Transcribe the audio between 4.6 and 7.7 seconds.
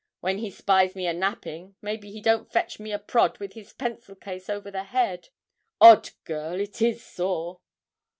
the head. Odd! girl, it is sore.'